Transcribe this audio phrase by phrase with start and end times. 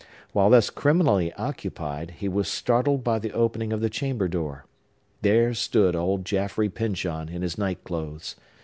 [0.33, 4.65] While thus criminally occupied, he was startled by the opening of the chamber door.
[5.21, 8.35] There stood old Jaffrey Pyncheon, in his nightclothes!